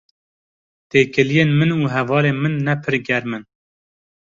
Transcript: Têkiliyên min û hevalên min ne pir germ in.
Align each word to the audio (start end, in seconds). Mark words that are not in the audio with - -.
Têkiliyên 0.91 1.49
min 1.59 1.71
û 1.79 1.81
hevalên 1.95 2.37
min 2.43 2.55
ne 2.65 2.75
pir 2.83 2.95
germ 3.07 3.29
in. 3.37 3.43